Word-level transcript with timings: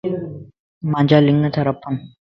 مانجا 0.91 1.17
لنڳ 1.25 1.43
تارڦن 1.55 1.95